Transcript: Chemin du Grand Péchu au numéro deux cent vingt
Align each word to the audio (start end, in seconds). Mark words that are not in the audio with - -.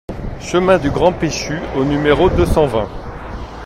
Chemin 0.39 0.79
du 0.79 0.89
Grand 0.89 1.13
Péchu 1.13 1.59
au 1.77 1.83
numéro 1.85 2.27
deux 2.31 2.47
cent 2.47 2.65
vingt 2.65 2.89